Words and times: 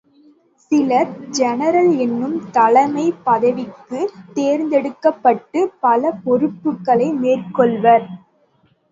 சிலர் 0.59 1.09
ஜெனரல் 1.29 1.97
என்னும் 1.97 2.37
தலைமைப் 2.51 3.19
பதவிக்குத் 3.25 4.15
தேர்ந்தெடுக்கப்பட்டுப் 4.33 5.75
பல 5.79 6.11
பொறுப்புக்களை 6.23 7.09
மேற்கொள்வர். 7.19 8.07